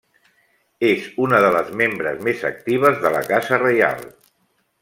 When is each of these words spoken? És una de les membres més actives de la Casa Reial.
És 0.87 1.03
una 1.25 1.41
de 1.45 1.51
les 1.57 1.69
membres 1.83 2.25
més 2.29 2.43
actives 2.53 3.01
de 3.07 3.15
la 3.19 3.25
Casa 3.31 3.61
Reial. 3.69 4.05